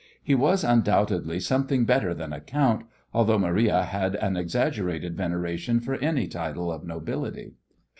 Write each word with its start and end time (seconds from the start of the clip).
He 0.23 0.33
was 0.33 0.63
undoubtedly 0.63 1.39
something 1.39 1.85
better 1.85 2.11
than 2.15 2.33
a 2.33 2.41
count, 2.41 2.87
although 3.13 3.37
Maria 3.37 3.83
had 3.83 4.15
an 4.15 4.35
exaggerated 4.35 5.15
veneration 5.15 5.79
for 5.79 5.93
any 5.97 6.27
title 6.27 6.71
of 6.71 6.83
nobility. 6.83 7.53